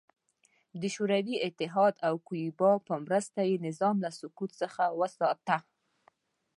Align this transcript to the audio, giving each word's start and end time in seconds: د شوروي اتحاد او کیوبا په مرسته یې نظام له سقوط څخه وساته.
د 0.81 0.83
شوروي 0.95 1.35
اتحاد 1.47 1.93
او 2.07 2.13
کیوبا 2.27 2.71
په 2.87 2.93
مرسته 3.05 3.39
یې 3.49 3.63
نظام 3.67 3.95
له 4.05 4.09
سقوط 4.19 4.51
څخه 4.61 4.83
وساته. 4.99 5.57